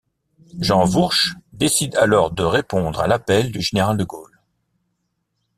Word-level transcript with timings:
Jean 0.59 0.83
Vourc'h 0.83 1.35
décide 1.53 1.95
alors 1.95 2.31
de 2.31 2.41
répondre 2.41 3.01
à 3.01 3.07
l'appel 3.07 3.51
du 3.51 3.61
général 3.61 3.97
de 3.97 4.03
Gaulle. 4.03 4.41